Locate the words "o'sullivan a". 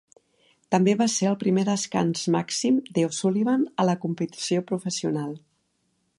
3.11-3.89